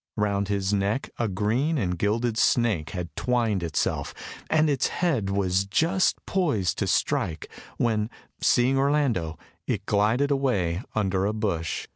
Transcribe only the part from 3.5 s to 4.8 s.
itself, and